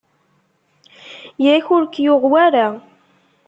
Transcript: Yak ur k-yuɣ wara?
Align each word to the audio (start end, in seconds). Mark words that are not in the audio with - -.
Yak 1.43 1.65
ur 1.75 1.83
k-yuɣ 1.87 2.23
wara? 2.31 2.67